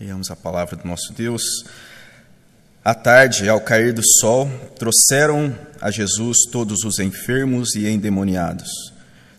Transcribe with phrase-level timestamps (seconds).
[0.00, 1.64] Leiamos a palavra do nosso Deus.
[2.84, 8.68] À tarde, ao cair do sol, trouxeram a Jesus todos os enfermos e endemoniados.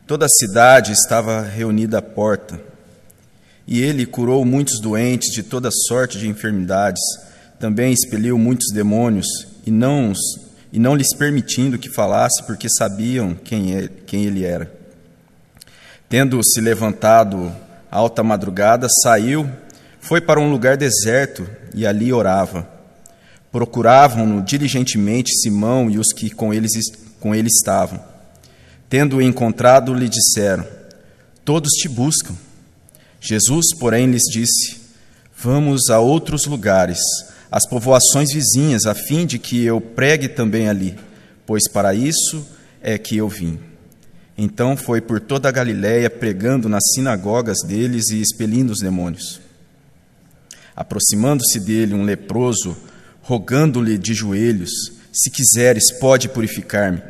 [0.08, 2.58] Toda a cidade estava reunida à porta.
[3.68, 7.02] E ele curou muitos doentes de toda sorte de enfermidades.
[7.60, 9.28] Também expeliu muitos demônios
[9.66, 10.14] e não,
[10.72, 14.72] e não lhes permitindo que falasse, porque sabiam quem, é, quem ele era.
[16.08, 17.54] Tendo se levantado
[17.92, 19.50] alta madrugada, saiu
[20.06, 22.70] foi para um lugar deserto e ali orava.
[23.52, 26.72] Procuravam-no diligentemente Simão e os que com, eles,
[27.20, 28.00] com ele estavam.
[28.88, 30.66] Tendo-o encontrado, lhe disseram:
[31.44, 32.36] Todos te buscam.
[33.20, 34.78] Jesus, porém, lhes disse:
[35.36, 37.00] Vamos a outros lugares,
[37.50, 40.96] às povoações vizinhas, a fim de que eu pregue também ali,
[41.48, 42.46] pois para isso
[42.80, 43.60] é que eu vim.
[44.38, 49.45] Então foi por toda a Galiléia pregando nas sinagogas deles e expelindo os demônios.
[50.76, 52.76] Aproximando-se dele um leproso,
[53.22, 54.72] rogando-lhe de joelhos:
[55.12, 57.02] Se quiseres, pode purificar-me.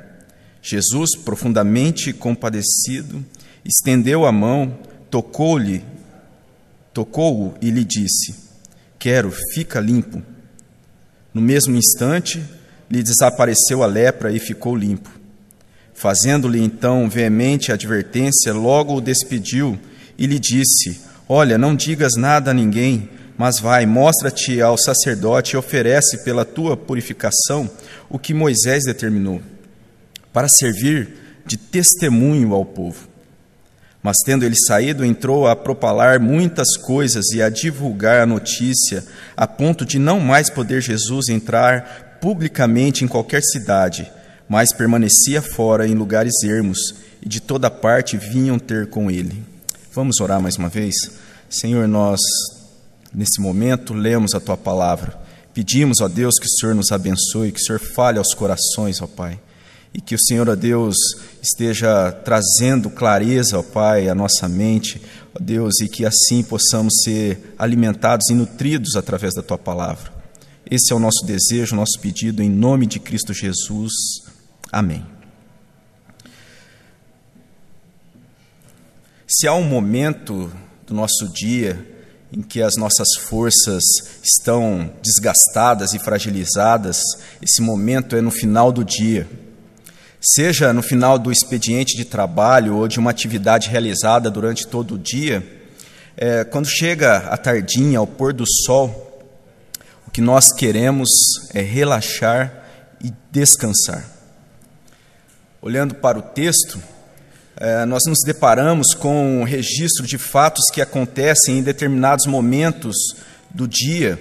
[0.62, 3.24] Jesus, profundamente compadecido,
[3.64, 4.78] estendeu a mão,
[5.10, 5.84] tocou-lhe,
[6.94, 8.36] tocou-o e lhe disse:
[9.00, 10.22] Quero, fica limpo.
[11.34, 12.44] No mesmo instante,
[12.90, 15.10] lhe desapareceu a lepra e ficou limpo.
[15.94, 19.80] Fazendo-lhe então veemente advertência, logo o despediu
[20.18, 25.58] e lhe disse: Olha, não digas nada a ninguém, mas vai, mostra-te ao sacerdote e
[25.58, 27.70] oferece pela tua purificação
[28.10, 29.42] o que Moisés determinou,
[30.32, 33.08] para servir de testemunho ao povo.
[34.02, 39.04] Mas tendo ele saído, entrou a propalar muitas coisas e a divulgar a notícia,
[39.36, 44.10] a ponto de não mais poder Jesus entrar publicamente em qualquer cidade,
[44.48, 49.44] mas permanecia fora em lugares ermos, e de toda parte vinham ter com ele.
[49.92, 50.94] Vamos orar mais uma vez?
[51.50, 52.20] Senhor, nós
[53.16, 55.18] Nesse momento, lemos a tua palavra.
[55.54, 59.08] Pedimos, ó Deus, que o Senhor nos abençoe, que o Senhor fale aos corações, ó
[59.08, 59.40] Pai.
[59.94, 60.98] E que o Senhor, ó Deus,
[61.42, 65.02] esteja trazendo clareza, ó Pai, à nossa mente,
[65.34, 70.14] ó Deus, e que assim possamos ser alimentados e nutridos através da tua palavra.
[70.70, 73.94] Esse é o nosso desejo, o nosso pedido, em nome de Cristo Jesus.
[74.70, 75.06] Amém.
[79.26, 80.52] Se há um momento
[80.86, 81.95] do nosso dia
[82.32, 83.84] em que as nossas forças
[84.24, 87.00] estão desgastadas e fragilizadas,
[87.42, 89.28] esse momento é no final do dia.
[90.20, 95.00] Seja no final do expediente de trabalho ou de uma atividade realizada durante todo o
[95.00, 95.46] dia,
[96.18, 99.24] é, quando chega a tardinha, ao pôr do sol,
[100.08, 101.10] o que nós queremos
[101.54, 102.64] é relaxar
[103.04, 104.10] e descansar.
[105.62, 106.80] Olhando para o texto,
[107.88, 112.96] nós nos deparamos com um registro de fatos que acontecem em determinados momentos
[113.50, 114.20] do dia.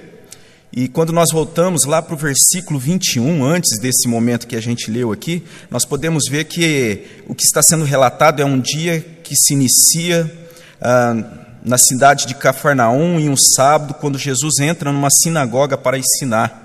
[0.77, 4.91] E quando nós voltamos lá para o versículo 21, antes desse momento que a gente
[4.91, 9.37] leu aqui, nós podemos ver que o que está sendo relatado é um dia que
[9.37, 10.29] se inicia
[10.81, 11.15] ah,
[11.65, 16.64] na cidade de Cafarnaum em um sábado, quando Jesus entra numa sinagoga para ensinar.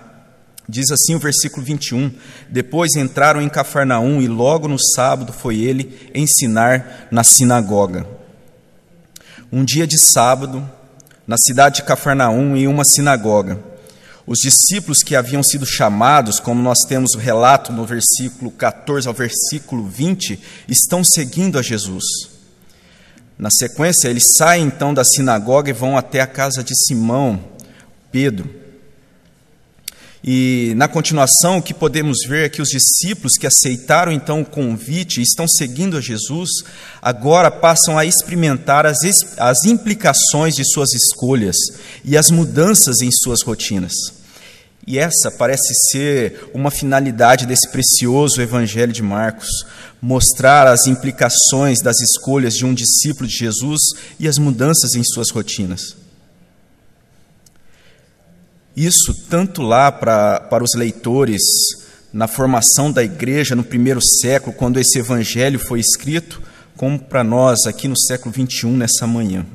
[0.70, 2.12] Diz assim o versículo 21:
[2.48, 8.06] Depois entraram em Cafarnaum e logo no sábado foi ele ensinar na sinagoga.
[9.52, 10.70] Um dia de sábado,
[11.26, 13.60] na cidade de Cafarnaum, em uma sinagoga,
[14.28, 19.14] os discípulos que haviam sido chamados, como nós temos o relato no versículo 14 ao
[19.16, 22.04] versículo 20, estão seguindo a Jesus.
[23.40, 27.44] Na sequência, eles saem então da sinagoga e vão até a casa de Simão,
[28.12, 28.59] Pedro.
[30.24, 34.46] E na continuação, o que podemos ver é que os discípulos que aceitaram então o
[34.46, 36.50] convite e estão seguindo a Jesus,
[37.02, 38.98] agora passam a experimentar as,
[39.38, 41.56] as implicações de suas escolhas
[42.04, 43.94] e as mudanças em suas rotinas.
[44.86, 49.48] E essa parece ser uma finalidade desse precioso Evangelho de Marcos:
[50.02, 53.80] mostrar as implicações das escolhas de um discípulo de Jesus
[54.20, 55.96] e as mudanças em suas rotinas.
[58.76, 61.42] Isso tanto lá para, para os leitores
[62.12, 66.42] na formação da igreja no primeiro século, quando esse evangelho foi escrito,
[66.76, 69.46] como para nós aqui no século 21, nessa manhã.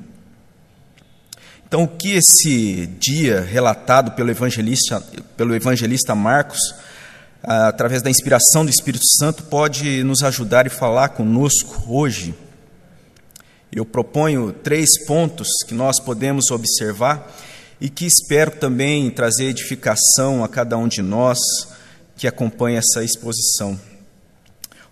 [1.67, 5.01] Então, o que esse dia relatado pelo evangelista,
[5.37, 6.61] pelo evangelista Marcos,
[7.43, 12.35] através da inspiração do Espírito Santo, pode nos ajudar e falar conosco hoje?
[13.73, 17.29] Eu proponho três pontos que nós podemos observar
[17.85, 21.39] e que espero também trazer edificação a cada um de nós
[22.17, 23.79] que acompanha essa exposição.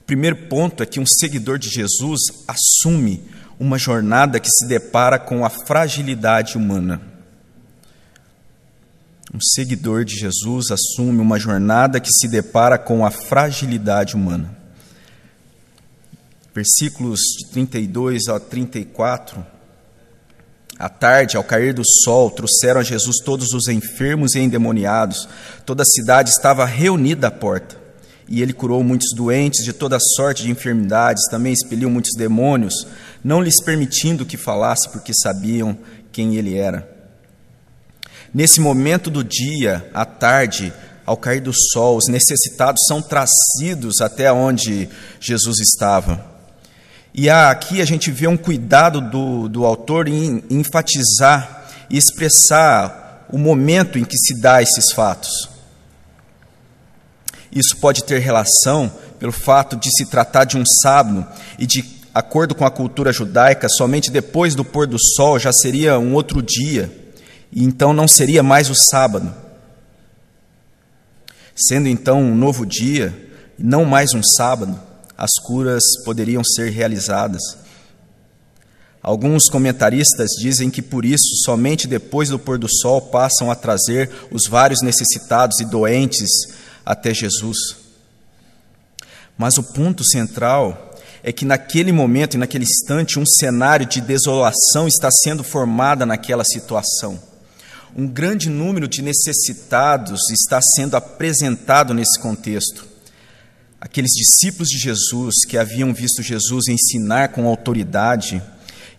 [0.02, 3.24] O primeiro ponto é que um seguidor de Jesus assume
[3.58, 7.00] uma jornada que se depara com a fragilidade humana.
[9.32, 14.54] Um seguidor de Jesus assume uma jornada que se depara com a fragilidade humana.
[16.54, 19.61] Versículos de 32 a 34.
[20.82, 25.28] À tarde, ao cair do sol, trouxeram a Jesus todos os enfermos e endemoniados.
[25.64, 27.76] Toda a cidade estava reunida à porta.
[28.28, 32.84] E ele curou muitos doentes de toda sorte de enfermidades, também expeliu muitos demônios,
[33.22, 35.78] não lhes permitindo que falasse, porque sabiam
[36.10, 36.90] quem ele era.
[38.34, 40.72] Nesse momento do dia, à tarde,
[41.06, 44.88] ao cair do sol, os necessitados são trazidos até onde
[45.20, 46.31] Jesus estava.
[47.14, 53.36] E aqui a gente vê um cuidado do, do autor em enfatizar e expressar o
[53.36, 55.48] momento em que se dá esses fatos.
[57.50, 61.26] Isso pode ter relação pelo fato de se tratar de um sábado
[61.58, 65.98] e de acordo com a cultura judaica, somente depois do pôr do sol já seria
[65.98, 66.90] um outro dia,
[67.50, 69.32] e então não seria mais o sábado.
[71.54, 74.80] Sendo então um novo dia, não mais um sábado,
[75.22, 77.56] as curas poderiam ser realizadas.
[79.00, 84.10] Alguns comentaristas dizem que por isso, somente depois do pôr do sol, passam a trazer
[84.32, 86.28] os vários necessitados e doentes
[86.84, 87.76] até Jesus.
[89.38, 90.92] Mas o ponto central
[91.22, 96.42] é que naquele momento e naquele instante um cenário de desolação está sendo formada naquela
[96.44, 97.16] situação.
[97.96, 102.91] Um grande número de necessitados está sendo apresentado nesse contexto.
[103.82, 108.40] Aqueles discípulos de Jesus que haviam visto Jesus ensinar com autoridade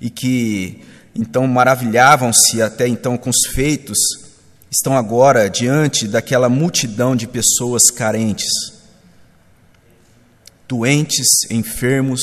[0.02, 0.84] e que
[1.16, 3.98] então maravilhavam-se até então com os feitos,
[4.70, 8.52] estão agora diante daquela multidão de pessoas carentes
[10.68, 12.22] doentes, enfermos,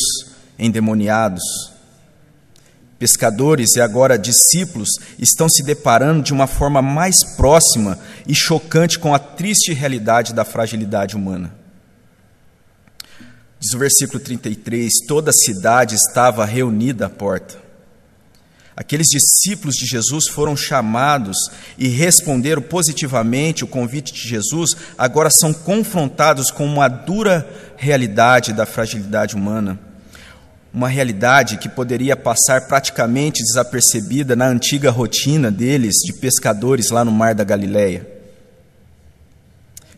[0.58, 1.42] endemoniados.
[2.98, 7.98] Pescadores e agora discípulos estão se deparando de uma forma mais próxima
[8.28, 11.59] e chocante com a triste realidade da fragilidade humana.
[13.60, 17.60] Diz o versículo 33: toda a cidade estava reunida à porta.
[18.74, 21.36] Aqueles discípulos de Jesus foram chamados
[21.76, 27.46] e responderam positivamente o convite de Jesus, agora são confrontados com uma dura
[27.76, 29.78] realidade da fragilidade humana.
[30.72, 37.12] Uma realidade que poderia passar praticamente desapercebida na antiga rotina deles de pescadores lá no
[37.12, 38.08] mar da Galileia.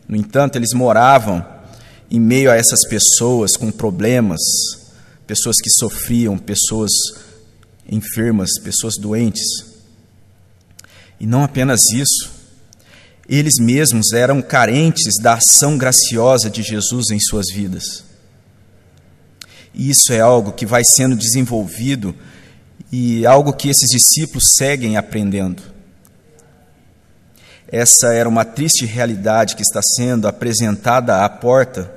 [0.09, 1.52] No entanto, eles moravam
[2.09, 4.39] em meio a essas pessoas com problemas,
[5.25, 6.91] pessoas que sofriam, pessoas
[7.89, 9.73] enfermas, pessoas doentes.
[11.19, 12.31] E não apenas isso,
[13.27, 18.03] eles mesmos eram carentes da ação graciosa de Jesus em suas vidas.
[19.73, 22.15] E isso é algo que vai sendo desenvolvido
[22.91, 25.72] e algo que esses discípulos seguem aprendendo.
[27.75, 31.91] Essa era uma triste realidade que está sendo apresentada à porta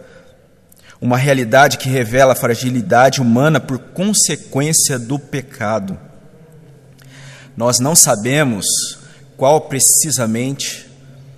[0.99, 5.99] uma realidade que revela a fragilidade humana por consequência do pecado.
[7.55, 8.65] Nós não sabemos
[9.37, 10.87] qual precisamente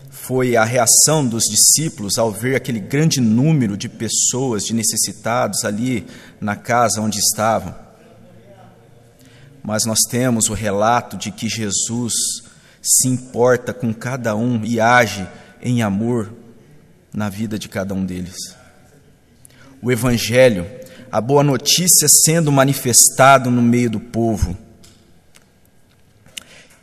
[0.09, 6.07] foi a reação dos discípulos ao ver aquele grande número de pessoas, de necessitados ali
[6.41, 7.75] na casa onde estavam.
[9.65, 12.15] Mas nós temos o relato de que Jesus
[12.89, 15.29] se importa com cada um e age
[15.61, 16.33] em amor
[17.13, 18.59] na vida de cada um deles
[19.81, 20.67] o Evangelho,
[21.11, 24.57] a boa notícia sendo manifestado no meio do povo.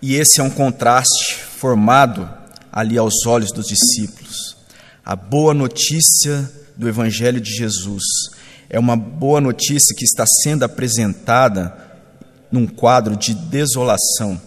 [0.02, 2.30] E esse é um contraste formado
[2.72, 4.58] ali aos olhos dos discípulos.
[5.04, 8.04] A boa notícia do Evangelho de Jesus
[8.70, 11.76] é uma boa notícia que está sendo apresentada
[12.52, 14.40] num quadro de desolação.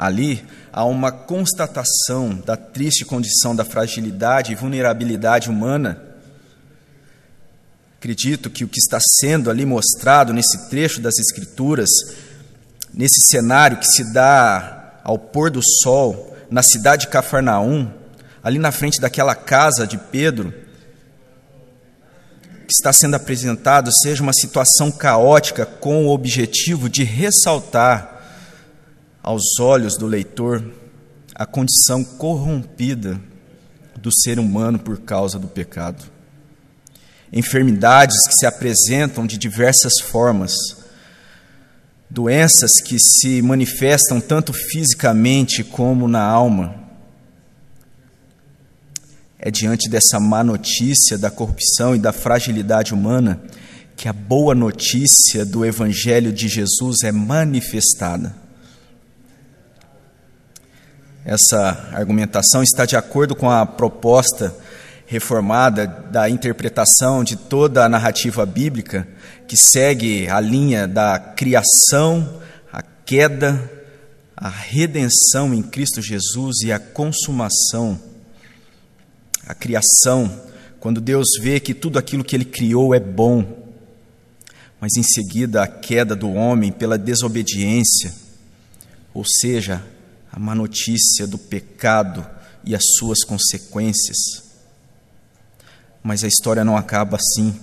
[0.00, 0.42] Ali
[0.72, 6.02] há uma constatação da triste condição da fragilidade e vulnerabilidade humana.
[7.98, 11.90] Acredito que o que está sendo ali mostrado nesse trecho das Escrituras,
[12.94, 17.92] nesse cenário que se dá ao pôr do sol na cidade de Cafarnaum,
[18.42, 20.50] ali na frente daquela casa de Pedro,
[22.66, 28.09] que está sendo apresentado seja uma situação caótica com o objetivo de ressaltar
[29.22, 30.62] aos olhos do leitor
[31.34, 33.20] a condição corrompida
[33.96, 36.20] do ser humano por causa do pecado
[37.32, 40.52] enfermidades que se apresentam de diversas formas,
[42.08, 46.74] doenças que se manifestam tanto fisicamente como na alma.
[49.38, 53.40] É diante dessa má notícia da corrupção e da fragilidade humana
[53.96, 58.34] que a boa notícia do Evangelho de Jesus é manifestada.
[61.24, 64.56] Essa argumentação está de acordo com a proposta
[65.06, 69.06] reformada da interpretação de toda a narrativa bíblica
[69.46, 72.40] que segue a linha da criação,
[72.72, 73.70] a queda,
[74.34, 78.00] a redenção em Cristo Jesus e a consumação.
[79.46, 80.40] A criação,
[80.78, 83.44] quando Deus vê que tudo aquilo que Ele criou é bom,
[84.80, 88.14] mas em seguida a queda do homem pela desobediência,
[89.12, 89.82] ou seja,
[90.32, 92.26] a má notícia do pecado
[92.64, 94.18] e as suas consequências.
[96.02, 97.58] Mas a história não acaba assim.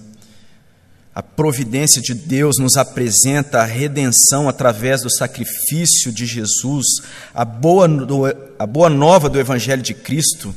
[1.13, 6.85] A providência de Deus nos apresenta a redenção através do sacrifício de Jesus,
[7.33, 7.87] a boa,
[8.59, 10.53] a boa nova do Evangelho de Cristo,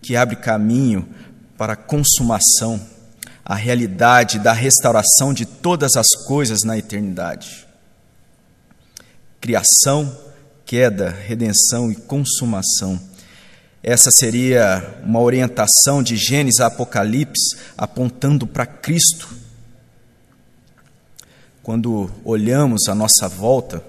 [0.00, 1.08] que abre caminho
[1.58, 2.80] para a consumação,
[3.44, 7.66] a realidade da restauração de todas as coisas na eternidade.
[9.40, 10.16] Criação,
[10.72, 13.12] queda, redenção e consumação
[13.82, 19.28] essa seria uma orientação de Gênesis a Apocalipse apontando para Cristo.
[21.64, 23.82] Quando olhamos à nossa volta,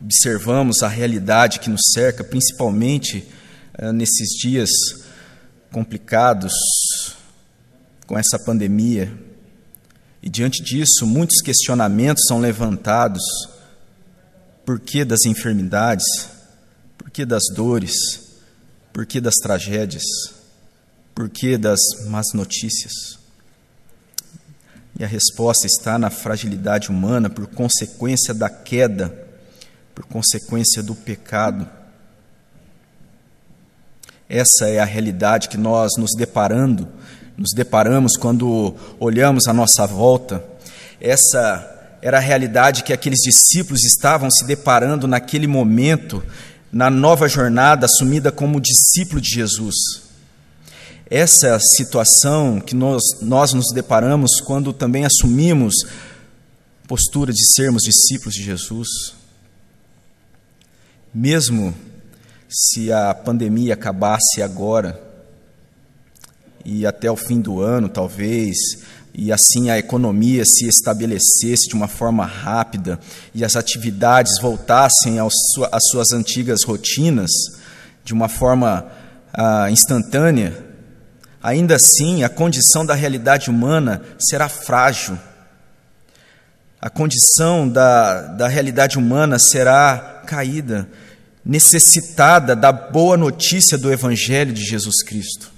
[0.00, 3.28] observamos a realidade que nos cerca, principalmente
[3.74, 4.70] eh, nesses dias
[5.70, 6.54] complicados
[8.06, 9.12] com essa pandemia.
[10.22, 13.22] E diante disso, muitos questionamentos são levantados.
[14.66, 16.04] Por que das enfermidades?
[17.16, 17.94] que das dores?
[18.92, 20.04] Por que das tragédias?
[21.14, 23.18] Por que das más notícias?
[24.98, 29.16] E a resposta está na fragilidade humana por consequência da queda,
[29.94, 31.66] por consequência do pecado.
[34.28, 36.86] Essa é a realidade que nós nos deparando,
[37.34, 40.44] nos deparamos quando olhamos à nossa volta.
[41.00, 41.75] Essa
[42.06, 46.22] era a realidade que aqueles discípulos estavam se deparando naquele momento
[46.70, 49.74] na nova jornada assumida como discípulo de Jesus.
[51.10, 55.74] Essa situação que nós, nós nos deparamos quando também assumimos
[56.86, 58.88] postura de sermos discípulos de Jesus.
[61.12, 61.74] Mesmo
[62.48, 65.02] se a pandemia acabasse agora,
[66.64, 68.56] e até o fim do ano, talvez,
[69.18, 73.00] e assim a economia se estabelecesse de uma forma rápida
[73.34, 77.30] e as atividades voltassem às suas antigas rotinas
[78.04, 78.86] de uma forma
[79.32, 80.62] ah, instantânea,
[81.42, 85.18] ainda assim a condição da realidade humana será frágil.
[86.78, 90.86] A condição da, da realidade humana será caída,
[91.42, 95.55] necessitada da boa notícia do Evangelho de Jesus Cristo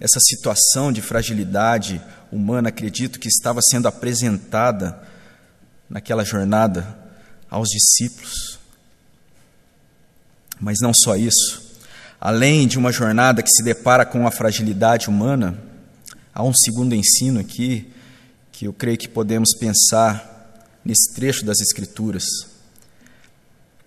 [0.00, 2.00] essa situação de fragilidade
[2.30, 5.00] humana, acredito que estava sendo apresentada
[5.88, 6.96] naquela jornada
[7.50, 8.58] aos discípulos.
[10.60, 11.66] Mas não só isso.
[12.20, 15.58] Além de uma jornada que se depara com a fragilidade humana,
[16.34, 17.90] há um segundo ensino aqui
[18.52, 22.24] que eu creio que podemos pensar nesse trecho das Escrituras.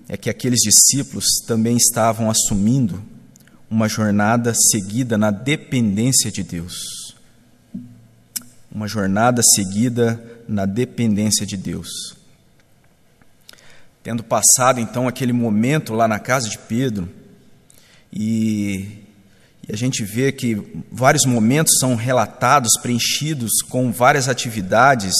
[0.07, 3.03] É que aqueles discípulos também estavam assumindo
[3.71, 7.15] uma jornada seguida na dependência de Deus.
[8.69, 12.17] Uma jornada seguida na dependência de Deus.
[14.03, 17.09] Tendo passado então aquele momento lá na casa de Pedro,
[18.11, 19.05] e,
[19.65, 25.13] e a gente vê que vários momentos são relatados, preenchidos com várias atividades,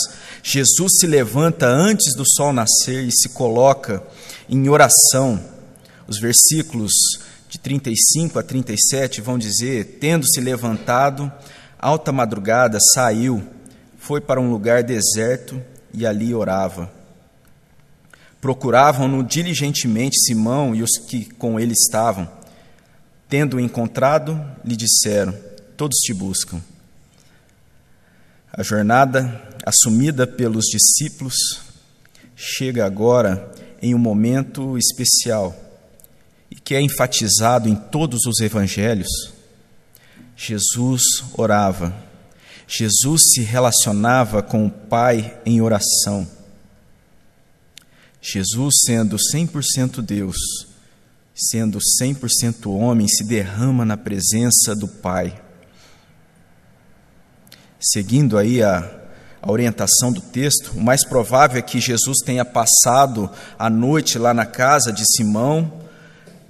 [0.44, 4.04] Jesus se levanta antes do sol nascer e se coloca
[4.50, 5.42] em oração.
[6.06, 6.92] Os versículos
[7.52, 11.30] de 35 a 37 vão dizer: Tendo-se levantado,
[11.78, 13.46] alta madrugada, saiu,
[13.98, 15.62] foi para um lugar deserto
[15.94, 16.90] e ali orava.
[18.40, 22.26] Procuravam-no diligentemente Simão e os que com ele estavam.
[23.28, 25.38] Tendo-o encontrado, lhe disseram:
[25.76, 26.62] Todos te buscam.
[28.54, 31.36] A jornada assumida pelos discípulos
[32.34, 35.54] chega agora em um momento especial
[36.52, 39.32] e que é enfatizado em todos os evangelhos,
[40.36, 41.02] Jesus
[41.34, 41.96] orava.
[42.68, 46.28] Jesus se relacionava com o Pai em oração.
[48.22, 50.36] Jesus, sendo 100% Deus,
[51.34, 55.42] sendo 100% homem, se derrama na presença do Pai.
[57.80, 58.90] Seguindo aí a,
[59.42, 64.34] a orientação do texto, o mais provável é que Jesus tenha passado a noite lá
[64.34, 65.82] na casa de Simão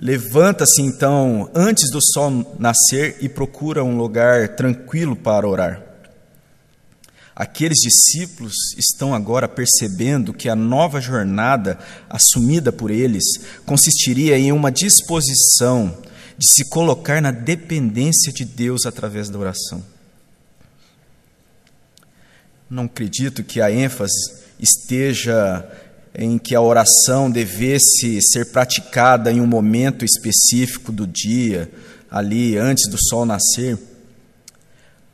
[0.02, 5.84] Levanta-se então antes do sol nascer e procura um lugar tranquilo para orar.
[7.36, 11.78] Aqueles discípulos estão agora percebendo que a nova jornada
[12.10, 13.24] assumida por eles
[13.64, 15.96] consistiria em uma disposição
[16.36, 19.84] de se colocar na dependência de Deus através da oração.
[22.68, 25.64] Não acredito que a ênfase esteja
[26.14, 31.72] em que a oração devesse ser praticada em um momento específico do dia,
[32.10, 33.78] ali antes do sol nascer,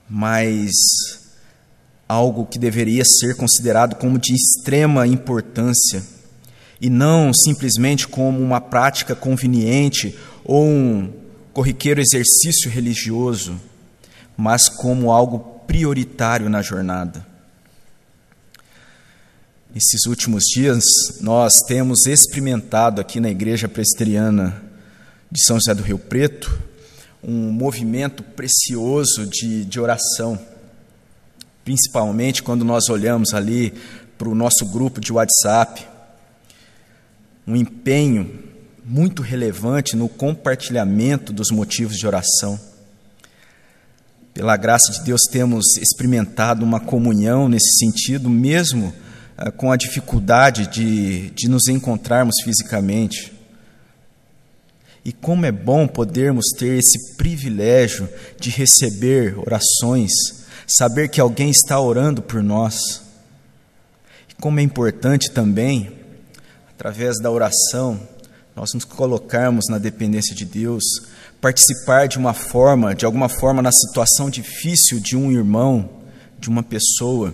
[0.09, 0.71] mas
[2.07, 6.01] algo que deveria ser considerado como de extrema importância
[6.79, 11.13] e não simplesmente como uma prática conveniente ou um
[11.53, 13.59] corriqueiro exercício religioso,
[14.37, 17.25] mas como algo prioritário na jornada.
[19.77, 20.83] Nesses últimos dias,
[21.21, 24.59] nós temos experimentado aqui na Igreja Presbiteriana
[25.31, 26.51] de São José do Rio Preto
[27.23, 30.39] um movimento precioso de, de oração
[31.63, 33.71] principalmente quando nós olhamos ali
[34.17, 35.87] para o nosso grupo de WhatsApp,
[37.45, 38.33] um empenho
[38.83, 42.59] muito relevante no compartilhamento dos motivos de oração.
[44.33, 48.91] Pela graça de Deus, temos experimentado uma comunhão nesse sentido, mesmo
[49.57, 53.33] com a dificuldade de, de nos encontrarmos fisicamente.
[55.05, 60.11] E como é bom podermos ter esse privilégio de receber orações
[60.67, 63.01] saber que alguém está orando por nós.
[64.29, 65.91] E como é importante também,
[66.69, 67.99] através da oração,
[68.53, 70.83] nós nos colocarmos na dependência de Deus,
[71.39, 75.89] participar de uma forma, de alguma forma, na situação difícil de um irmão,
[76.37, 77.33] de uma pessoa.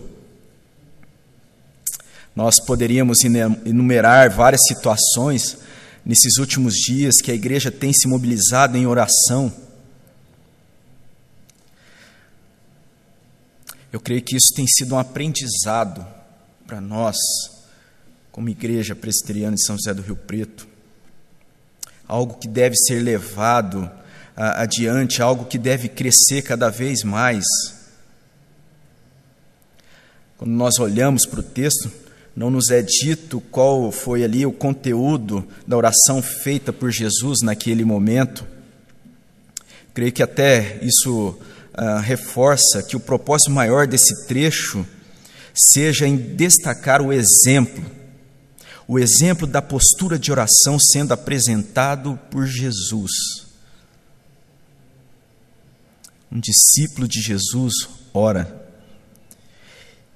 [2.36, 5.58] Nós poderíamos enumerar várias situações
[6.06, 9.52] nesses últimos dias que a igreja tem se mobilizado em oração
[13.94, 16.04] Eu creio que isso tem sido um aprendizado
[16.66, 17.16] para nós,
[18.32, 20.68] como igreja presbiteriana de São José do Rio Preto.
[22.08, 23.89] Algo que deve ser levado
[24.36, 27.46] adiante, algo que deve crescer cada vez mais.
[30.38, 31.91] Quando nós olhamos para o texto,
[32.36, 37.86] não nos é dito qual foi ali o conteúdo da oração feita por Jesus naquele
[37.86, 38.46] momento.
[39.93, 44.86] Creio que até isso uh, reforça que o propósito maior desse trecho
[45.54, 47.86] seja em destacar o exemplo,
[48.88, 53.12] o exemplo da postura de oração sendo apresentado por Jesus.
[56.32, 57.74] Um discípulo de Jesus
[58.12, 58.62] ora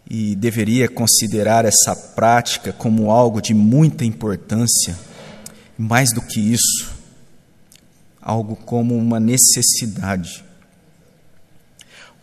[0.09, 4.97] e deveria considerar essa prática como algo de muita importância,
[5.77, 6.91] mais do que isso,
[8.21, 10.47] algo como uma necessidade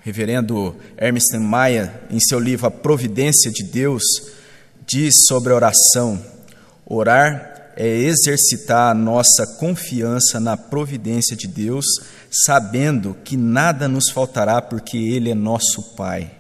[0.04, 4.02] reverendo Hermes Maia, em seu livro A Providência de Deus,
[4.86, 6.22] diz sobre a oração:
[6.84, 11.86] orar é exercitar a nossa confiança na providência de Deus,
[12.30, 16.30] sabendo que nada nos faltará porque Ele é nosso Pai.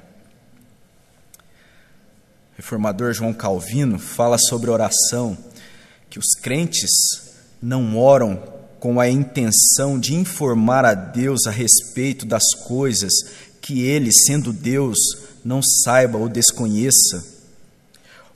[2.56, 5.36] Reformador João Calvino fala sobre oração,
[6.08, 6.90] que os crentes
[7.60, 8.36] não oram
[8.78, 13.12] com a intenção de informar a Deus a respeito das coisas
[13.60, 14.98] que ele, sendo Deus,
[15.44, 17.24] não saiba ou desconheça,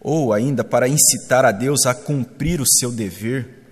[0.01, 3.63] ou ainda para incitar a Deus a cumprir o seu dever,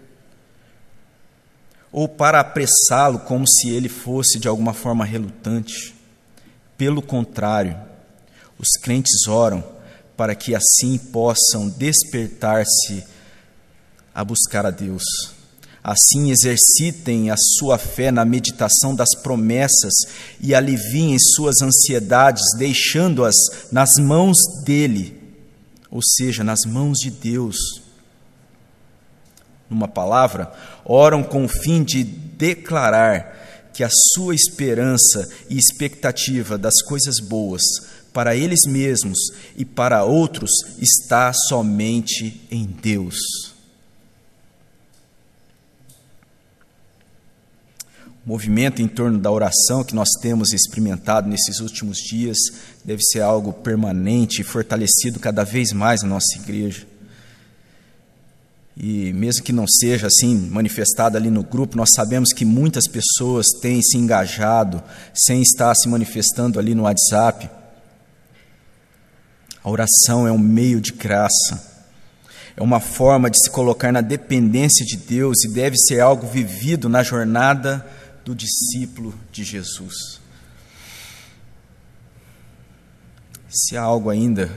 [1.91, 5.95] ou para apressá-lo como se ele fosse de alguma forma relutante.
[6.77, 7.77] Pelo contrário,
[8.59, 9.76] os crentes oram
[10.17, 13.05] para que assim possam despertar-se
[14.15, 15.05] a buscar a Deus.
[15.85, 19.95] Assim, exercitem a sua fé na meditação das promessas
[20.41, 23.37] e aliviem suas ansiedades, deixando-as
[23.71, 25.23] nas mãos dele,
[25.89, 27.57] ou seja, nas mãos de Deus.
[29.71, 30.53] Numa palavra,
[30.85, 37.63] oram com o fim de declarar que a sua esperança e expectativa das coisas boas
[38.17, 39.19] para eles mesmos
[39.59, 40.51] e para outros
[40.81, 43.19] está somente em Deus.
[48.25, 52.37] movimento em torno da oração que nós temos experimentado nesses últimos dias
[52.85, 56.85] deve ser algo permanente e fortalecido cada vez mais na nossa igreja.
[58.77, 63.47] E mesmo que não seja assim manifestado ali no grupo, nós sabemos que muitas pessoas
[63.61, 64.83] têm se engajado
[65.15, 67.49] sem estar se manifestando ali no WhatsApp.
[69.67, 71.83] A oração é um meio de graça.
[72.57, 76.89] É uma forma de se colocar na dependência de Deus e deve ser algo vivido
[76.89, 77.85] na jornada
[78.25, 80.21] do discípulo de Jesus.
[83.49, 84.57] Se há algo ainda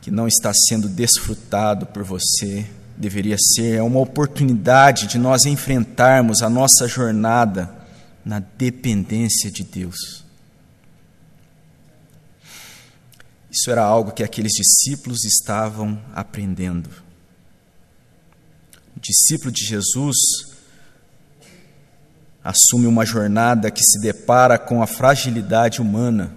[0.00, 2.64] que não está sendo desfrutado por você,
[2.96, 7.68] deveria ser é uma oportunidade de nós enfrentarmos a nossa jornada
[8.24, 10.29] na dependência de Deus.
[13.50, 16.88] Isso era algo que aqueles discípulos estavam aprendendo.
[18.96, 20.16] O discípulo de Jesus
[22.44, 26.32] assume uma jornada que se depara com a fragilidade humana.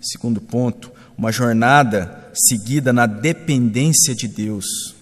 [0.00, 4.94] Segundo ponto, uma jornada seguida na dependência de Deus.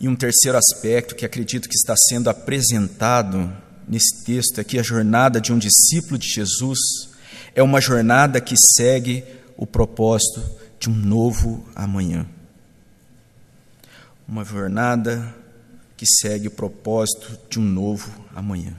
[0.00, 4.82] E um terceiro aspecto que acredito que está sendo apresentado nesse texto é que a
[4.82, 7.11] jornada de um discípulo de Jesus
[7.54, 9.24] é uma jornada que segue
[9.56, 10.42] o propósito
[10.78, 12.26] de um novo amanhã.
[14.26, 15.34] Uma jornada
[15.96, 18.74] que segue o propósito de um novo amanhã.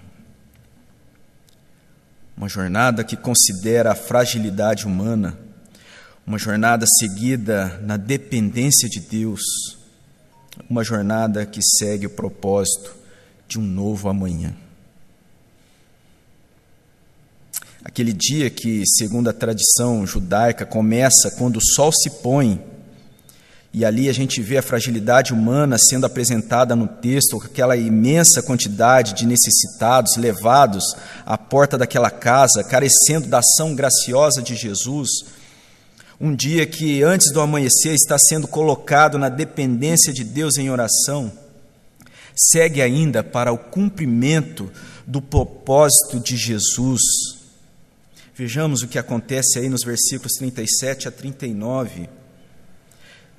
[2.36, 5.38] Uma jornada que considera a fragilidade humana,
[6.26, 9.42] uma jornada seguida na dependência de Deus,
[10.70, 12.96] uma jornada que segue o propósito
[13.48, 14.56] de um novo amanhã.
[17.86, 22.64] Aquele dia que, segundo a tradição judaica, começa quando o sol se põe,
[23.74, 29.14] e ali a gente vê a fragilidade humana sendo apresentada no texto, aquela imensa quantidade
[29.14, 35.10] de necessitados levados à porta daquela casa, carecendo da ação graciosa de Jesus.
[36.22, 41.32] Um dia que, antes do amanhecer, está sendo colocado na dependência de Deus em oração,
[42.34, 44.72] segue ainda para o cumprimento
[45.06, 47.43] do propósito de Jesus
[48.36, 52.10] Vejamos o que acontece aí nos versículos 37 a 39.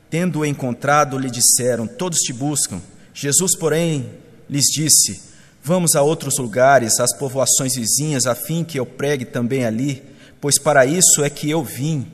[0.09, 2.81] Tendo-o encontrado, lhe disseram: Todos te buscam.
[3.13, 4.09] Jesus, porém,
[4.49, 5.21] lhes disse:
[5.63, 10.01] Vamos a outros lugares, às povoações vizinhas, a fim que eu pregue também ali,
[10.41, 12.07] pois para isso é que eu vim.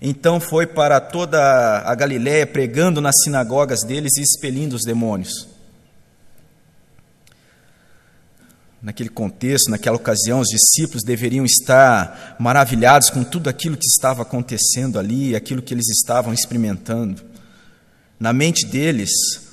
[0.00, 1.38] Então foi para toda
[1.80, 5.53] a Galiléia, pregando nas sinagogas deles e expelindo os demônios.
[8.84, 14.98] Naquele contexto, naquela ocasião, os discípulos deveriam estar maravilhados com tudo aquilo que estava acontecendo
[14.98, 17.22] ali, aquilo que eles estavam experimentando.
[18.20, 19.10] Na mente deles,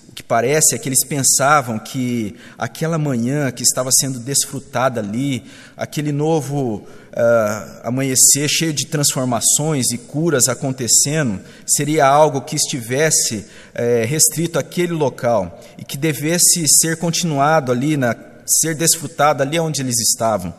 [0.09, 5.45] o que parece é que eles pensavam que aquela manhã que estava sendo desfrutada ali,
[5.77, 14.05] aquele novo uh, amanhecer cheio de transformações e curas acontecendo, seria algo que estivesse uh,
[14.05, 18.13] restrito àquele local e que devesse ser continuado ali na
[18.45, 20.53] ser desfrutado ali onde eles estavam.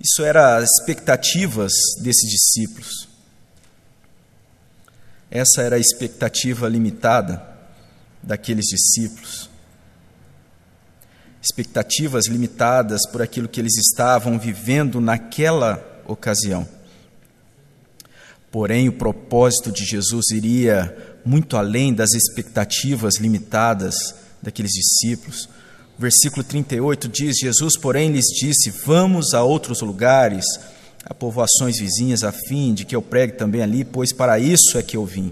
[0.00, 1.72] Isso era as expectativas
[2.02, 3.08] desses discípulos.
[5.30, 7.42] Essa era a expectativa limitada
[8.22, 9.48] daqueles discípulos.
[11.42, 16.68] Expectativas limitadas por aquilo que eles estavam vivendo naquela ocasião.
[18.50, 23.94] Porém, o propósito de Jesus iria muito além das expectativas limitadas
[24.42, 25.48] daqueles discípulos.
[26.00, 30.46] Versículo 38 diz: Jesus, porém, lhes disse: Vamos a outros lugares,
[31.04, 34.82] a povoações vizinhas, a fim de que eu pregue também ali, pois para isso é
[34.82, 35.30] que eu vim.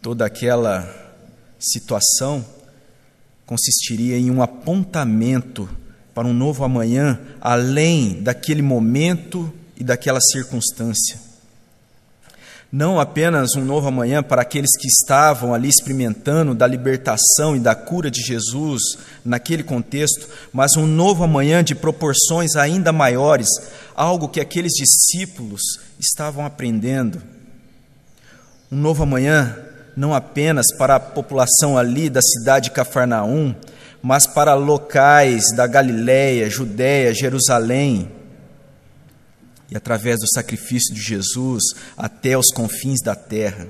[0.00, 0.88] Toda aquela
[1.58, 2.46] situação
[3.44, 5.68] consistiria em um apontamento
[6.14, 11.27] para um novo amanhã, além daquele momento e daquela circunstância
[12.70, 17.74] não apenas um novo amanhã para aqueles que estavam ali experimentando da libertação e da
[17.74, 18.82] cura de Jesus
[19.24, 23.48] naquele contexto, mas um novo amanhã de proporções ainda maiores,
[23.96, 25.62] algo que aqueles discípulos
[25.98, 27.22] estavam aprendendo.
[28.70, 29.56] Um novo amanhã
[29.96, 33.54] não apenas para a população ali da cidade de Cafarnaum,
[34.02, 38.17] mas para locais da Galiléia, Judéia, Jerusalém,
[39.70, 41.62] e através do sacrifício de Jesus
[41.96, 43.68] até os confins da terra.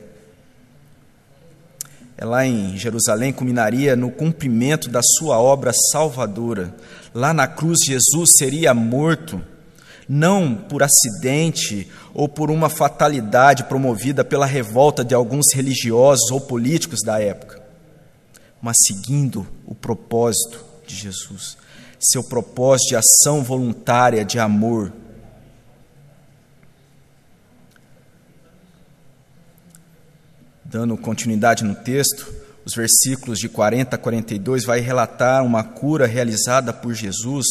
[2.16, 6.74] É lá em Jerusalém culminaria no cumprimento da sua obra salvadora.
[7.14, 9.40] Lá na cruz, Jesus seria morto,
[10.08, 17.00] não por acidente ou por uma fatalidade promovida pela revolta de alguns religiosos ou políticos
[17.04, 17.62] da época,
[18.60, 21.56] mas seguindo o propósito de Jesus,
[22.00, 24.92] seu propósito de ação voluntária, de amor
[30.70, 32.30] Dando continuidade no texto,
[32.62, 37.46] os versículos de 40 a 42 vai relatar uma cura realizada por Jesus.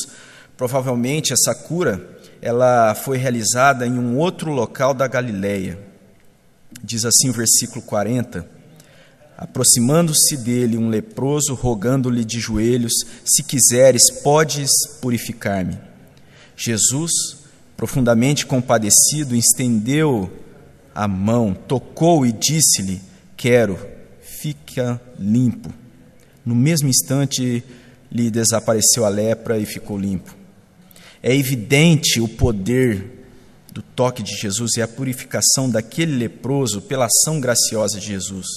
[0.56, 2.00] Provavelmente essa cura
[2.40, 5.80] ela foi realizada em um outro local da Galileia.
[6.84, 8.48] Diz assim o versículo 40:
[9.36, 12.94] Aproximando-se dele um leproso, rogando-lhe de joelhos:
[13.26, 14.70] Se quiseres, podes
[15.02, 15.80] purificar-me.
[16.56, 17.12] Jesus,
[17.76, 20.32] profundamente compadecido, estendeu
[20.98, 23.00] a mão, tocou e disse-lhe:
[23.38, 23.78] Quero,
[24.20, 25.72] fica limpo.
[26.44, 27.64] No mesmo instante,
[28.12, 30.36] lhe desapareceu a lepra e ficou limpo.
[31.22, 33.28] É evidente o poder
[33.72, 38.48] do toque de Jesus e a purificação daquele leproso pela ação graciosa de Jesus.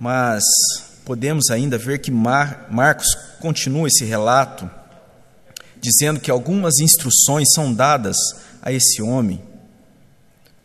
[0.00, 0.42] Mas
[1.04, 4.70] podemos ainda ver que Mar Marcos continua esse relato
[5.78, 8.16] dizendo que algumas instruções são dadas
[8.62, 9.42] a esse homem.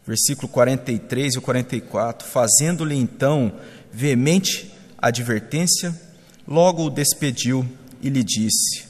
[0.10, 2.28] Versículo 43 e 44.
[2.28, 3.54] Fazendo-lhe então
[3.94, 5.94] veemente advertência,
[6.48, 7.64] logo o despediu
[8.02, 8.88] e lhe disse: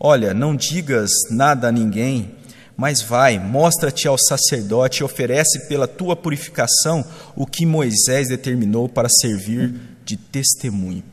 [0.00, 2.34] Olha, não digas nada a ninguém,
[2.76, 7.04] mas vai, mostra-te ao sacerdote e oferece pela tua purificação
[7.36, 9.72] o que Moisés determinou para servir
[10.04, 11.04] de testemunho.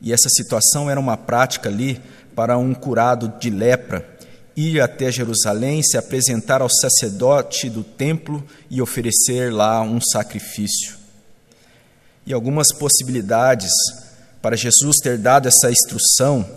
[0.00, 2.00] E essa situação era uma prática ali
[2.36, 4.11] para um curado de lepra
[4.56, 10.96] ir até Jerusalém, se apresentar ao sacerdote do templo e oferecer lá um sacrifício.
[12.26, 13.70] E algumas possibilidades
[14.40, 16.48] para Jesus ter dado essa instrução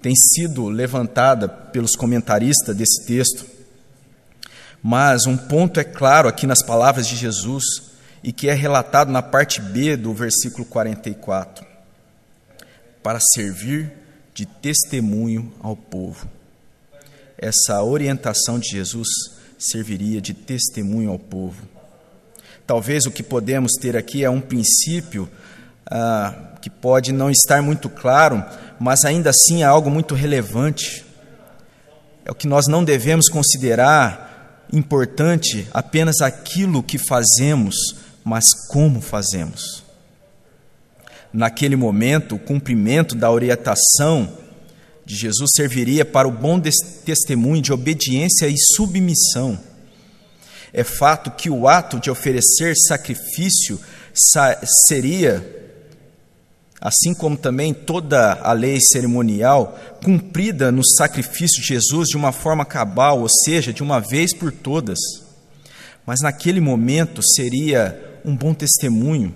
[0.00, 3.44] tem sido levantada pelos comentaristas desse texto.
[4.82, 7.64] Mas um ponto é claro aqui nas palavras de Jesus
[8.22, 11.66] e que é relatado na parte B do versículo 44.
[13.02, 13.92] Para servir
[14.32, 16.39] de testemunho ao povo.
[17.42, 19.08] Essa orientação de Jesus
[19.58, 21.66] serviria de testemunho ao povo.
[22.66, 25.26] Talvez o que podemos ter aqui é um princípio
[25.86, 28.44] ah, que pode não estar muito claro,
[28.78, 31.02] mas ainda assim é algo muito relevante.
[32.26, 37.74] É o que nós não devemos considerar importante apenas aquilo que fazemos,
[38.22, 39.82] mas como fazemos.
[41.32, 44.30] Naquele momento, o cumprimento da orientação
[45.10, 46.60] de Jesus serviria para o bom
[47.04, 49.58] testemunho de obediência e submissão.
[50.72, 53.80] É fato que o ato de oferecer sacrifício
[54.86, 55.58] seria
[56.80, 62.64] assim como também toda a lei cerimonial, cumprida no sacrifício de Jesus de uma forma
[62.64, 64.98] cabal, ou seja, de uma vez por todas.
[66.06, 69.34] Mas naquele momento seria um bom testemunho,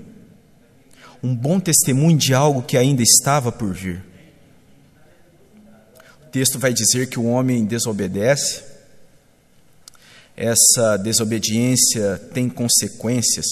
[1.23, 4.14] um bom testemunho de algo que ainda estava por vir.
[6.35, 8.65] Texto vai dizer que o homem desobedece,
[10.37, 13.47] essa desobediência tem consequências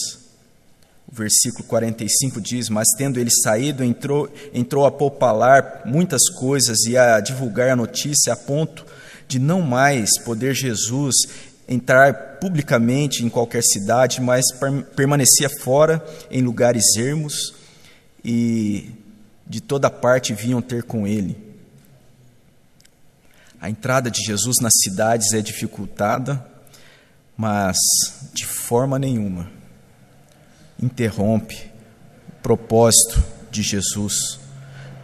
[1.07, 6.97] o versículo 45 diz: Mas tendo ele saído, entrou, entrou a popular muitas coisas e
[6.97, 8.85] a divulgar a notícia a ponto
[9.29, 11.15] de não mais poder Jesus
[11.69, 14.45] entrar publicamente em qualquer cidade, mas
[14.97, 17.55] permanecia fora em lugares ermos
[18.25, 18.91] e
[19.47, 21.52] de toda parte vinham ter com ele.
[23.63, 26.45] A entrada de Jesus nas cidades é dificultada,
[27.37, 27.77] mas
[28.35, 29.49] de forma nenhuma
[30.83, 31.71] interrompe
[32.29, 33.23] o propósito
[33.53, 34.41] de Jesus,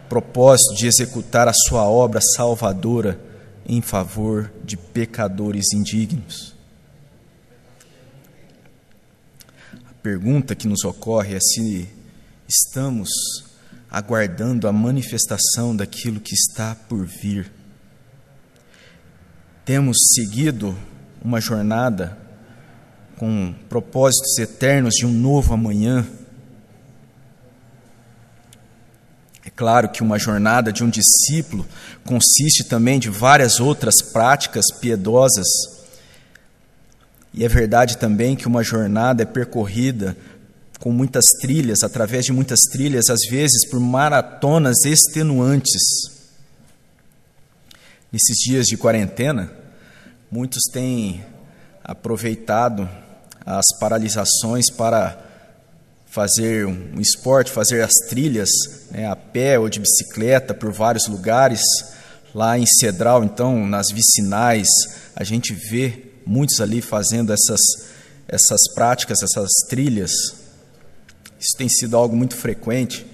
[0.09, 3.17] propósito de executar a sua obra salvadora
[3.65, 6.53] em favor de pecadores indignos.
[9.89, 11.87] A pergunta que nos ocorre é se
[12.45, 13.09] estamos
[13.89, 17.58] aguardando a manifestação daquilo que está por vir.
[19.65, 20.77] Temos seguido
[21.23, 22.17] uma jornada
[23.17, 26.07] com propósitos eternos de um novo amanhã.
[29.45, 31.67] É claro que uma jornada de um discípulo
[32.05, 35.47] consiste também de várias outras práticas piedosas.
[37.33, 40.15] E é verdade também que uma jornada é percorrida
[40.79, 46.18] com muitas trilhas, através de muitas trilhas, às vezes por maratonas extenuantes.
[48.11, 49.51] Nesses dias de quarentena,
[50.31, 51.23] muitos têm
[51.83, 52.89] aproveitado
[53.45, 55.15] as paralisações para
[56.07, 58.49] fazer um esporte, fazer as trilhas
[58.89, 61.61] né, a pé ou de bicicleta por vários lugares.
[62.33, 64.67] Lá em Cedral, então, nas vicinais,
[65.15, 67.59] a gente vê muitos ali fazendo essas,
[68.27, 70.11] essas práticas, essas trilhas.
[71.39, 73.05] Isso tem sido algo muito frequente.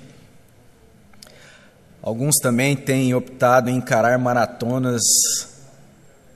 [2.05, 5.01] Alguns também têm optado em encarar maratonas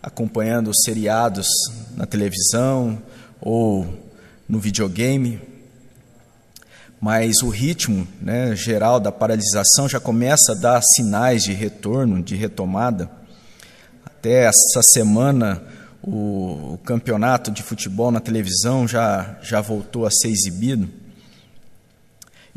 [0.02, 1.48] acompanhando seriados
[1.96, 3.00] na televisão,
[3.40, 3.88] ou
[4.48, 5.40] no videogame,
[7.00, 12.36] mas o ritmo né, geral da paralisação já começa a dar sinais de retorno, de
[12.36, 13.08] retomada.
[14.04, 15.62] Até essa semana,
[16.02, 20.90] o, campeonato de futebol na televisão já, já voltou a ser exibido.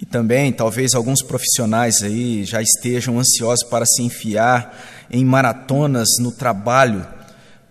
[0.03, 4.77] E também, talvez alguns profissionais aí já estejam ansiosos para se enfiar
[5.09, 7.07] em maratonas no trabalho,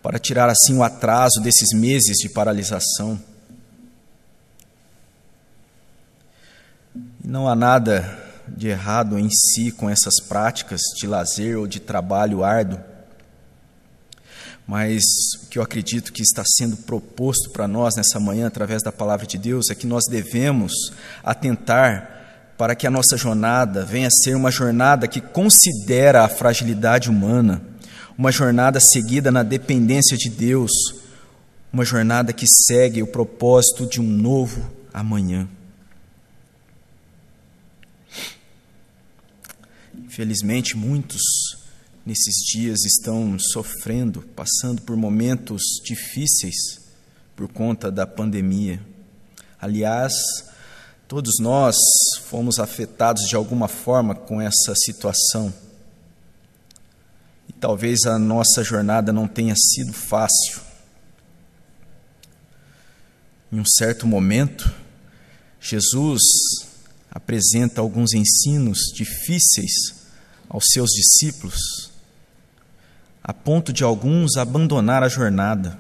[0.02, 3.22] para tirar assim o atraso desses meses de paralisação.
[7.22, 8.18] Não há nada
[8.48, 12.80] de errado em si com essas práticas de lazer ou de trabalho árduo.
[14.66, 15.04] Mas
[15.44, 19.28] o que eu acredito que está sendo proposto para nós nessa manhã, através da palavra
[19.28, 20.72] de Deus, é que nós devemos
[21.22, 22.21] atentar
[22.62, 27.60] para que a nossa jornada venha a ser uma jornada que considera a fragilidade humana,
[28.16, 30.70] uma jornada seguida na dependência de Deus,
[31.74, 35.50] uma jornada que segue o propósito de um novo amanhã.
[39.96, 41.24] Infelizmente, muitos
[42.06, 46.80] nesses dias estão sofrendo, passando por momentos difíceis
[47.36, 48.80] por conta da pandemia.
[49.60, 50.14] Aliás,
[51.12, 51.76] todos nós
[52.24, 55.54] fomos afetados de alguma forma com essa situação.
[57.50, 60.62] E talvez a nossa jornada não tenha sido fácil.
[63.52, 64.74] Em um certo momento,
[65.60, 66.22] Jesus
[67.12, 69.74] apresenta alguns ensinos difíceis
[70.48, 71.92] aos seus discípulos,
[73.22, 75.78] a ponto de alguns abandonar a jornada.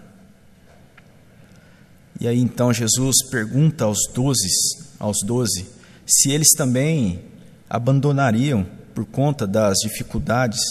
[2.19, 5.67] E aí então Jesus pergunta aos doze, aos doze,
[6.05, 7.23] se eles também
[7.67, 10.61] abandonariam por conta das dificuldades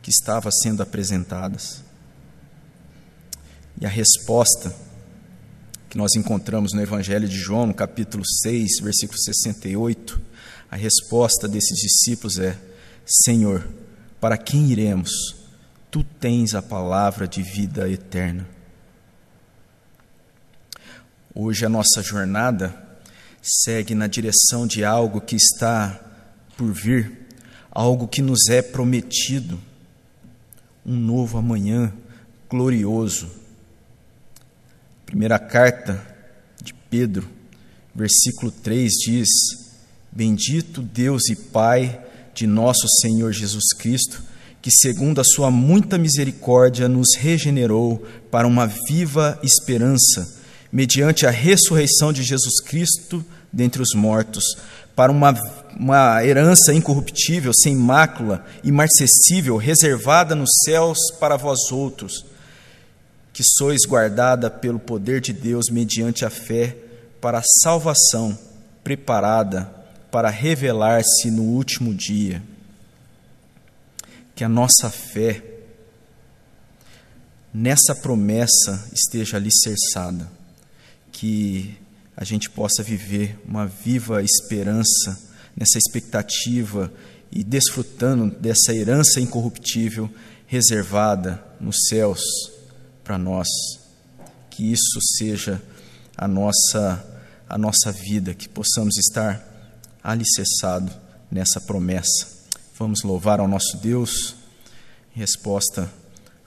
[0.00, 1.84] que estavam sendo apresentadas.
[3.78, 4.74] E a resposta
[5.90, 10.18] que nós encontramos no Evangelho de João, no capítulo 6, versículo 68,
[10.70, 12.58] a resposta desses discípulos é:
[13.04, 13.68] Senhor,
[14.18, 15.10] para quem iremos?
[15.90, 18.46] Tu tens a palavra de vida eterna.
[21.32, 22.74] Hoje a nossa jornada
[23.40, 26.00] segue na direção de algo que está
[26.56, 27.28] por vir,
[27.70, 29.60] algo que nos é prometido,
[30.84, 31.92] um novo amanhã
[32.48, 33.30] glorioso.
[35.06, 36.04] Primeira carta
[36.60, 37.30] de Pedro,
[37.94, 39.28] versículo 3 diz:
[40.10, 44.20] Bendito Deus e Pai de nosso Senhor Jesus Cristo,
[44.60, 50.39] que, segundo a Sua muita misericórdia, nos regenerou para uma viva esperança,
[50.72, 54.44] mediante a ressurreição de Jesus Cristo dentre os mortos,
[54.94, 55.34] para uma,
[55.76, 62.24] uma herança incorruptível, sem mácula, imarcessível, reservada nos céus para vós outros,
[63.32, 66.76] que sois guardada pelo poder de Deus mediante a fé
[67.20, 68.38] para a salvação
[68.82, 69.72] preparada
[70.10, 72.42] para revelar-se no último dia.
[74.34, 75.42] Que a nossa fé
[77.52, 80.30] nessa promessa esteja alicerçada,
[81.20, 81.76] que
[82.16, 85.20] a gente possa viver uma viva esperança
[85.54, 86.90] nessa expectativa
[87.30, 90.10] e desfrutando dessa herança incorruptível
[90.46, 92.22] reservada nos céus
[93.04, 93.48] para nós.
[94.48, 95.60] Que isso seja
[96.16, 97.06] a nossa
[97.46, 99.44] a nossa vida, que possamos estar
[100.02, 100.90] alicerçado
[101.30, 102.28] nessa promessa.
[102.78, 104.36] Vamos louvar ao nosso Deus
[105.14, 105.92] em resposta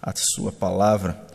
[0.01, 1.32] à Sua palavra.